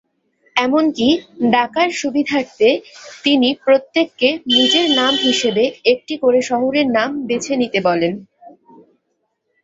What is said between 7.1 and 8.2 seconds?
বেছে নিতে বলেন।